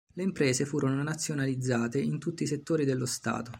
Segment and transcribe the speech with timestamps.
[0.15, 3.49] Le imprese furono nazionalizzate in tutti i settori dello Stato.